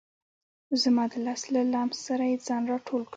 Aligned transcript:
زما 0.81 1.03
د 1.11 1.13
لاس 1.25 1.41
له 1.53 1.61
لمس 1.73 1.97
سره 2.07 2.23
یې 2.31 2.37
ځان 2.47 2.63
را 2.71 2.77
ټول 2.87 3.01
کړ. 3.05 3.09